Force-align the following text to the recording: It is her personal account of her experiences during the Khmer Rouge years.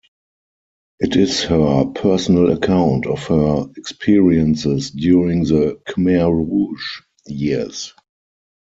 It 0.99 1.15
is 1.15 1.43
her 1.43 1.85
personal 1.85 2.51
account 2.53 3.05
of 3.05 3.23
her 3.27 3.67
experiences 3.77 4.89
during 4.89 5.43
the 5.43 5.79
Khmer 5.89 6.33
Rouge 6.33 7.01
years. 7.27 7.93